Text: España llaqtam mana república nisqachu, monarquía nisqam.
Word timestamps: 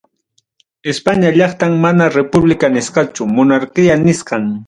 España 0.93 1.29
llaqtam 1.37 1.73
mana 1.83 2.05
república 2.19 2.65
nisqachu, 2.75 3.23
monarquía 3.37 3.95
nisqam. 4.05 4.43